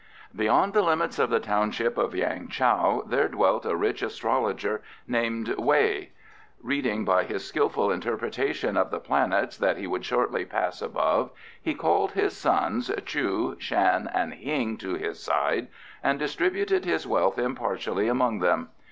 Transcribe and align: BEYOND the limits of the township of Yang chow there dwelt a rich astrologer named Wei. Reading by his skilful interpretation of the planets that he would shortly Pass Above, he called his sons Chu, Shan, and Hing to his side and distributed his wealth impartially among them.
BEYOND 0.35 0.73
the 0.73 0.81
limits 0.81 1.19
of 1.19 1.29
the 1.29 1.39
township 1.39 1.95
of 1.95 2.15
Yang 2.15 2.47
chow 2.47 3.03
there 3.05 3.27
dwelt 3.27 3.67
a 3.67 3.75
rich 3.75 4.01
astrologer 4.01 4.81
named 5.07 5.49
Wei. 5.59 6.09
Reading 6.63 7.05
by 7.05 7.23
his 7.23 7.45
skilful 7.45 7.91
interpretation 7.91 8.77
of 8.77 8.89
the 8.89 8.99
planets 8.99 9.57
that 9.59 9.77
he 9.77 9.85
would 9.85 10.03
shortly 10.03 10.43
Pass 10.43 10.81
Above, 10.81 11.29
he 11.61 11.75
called 11.75 12.13
his 12.13 12.35
sons 12.35 12.89
Chu, 13.05 13.55
Shan, 13.59 14.09
and 14.11 14.33
Hing 14.33 14.75
to 14.77 14.95
his 14.95 15.21
side 15.21 15.67
and 16.01 16.17
distributed 16.17 16.83
his 16.83 17.05
wealth 17.05 17.37
impartially 17.37 18.07
among 18.07 18.39
them. 18.39 18.69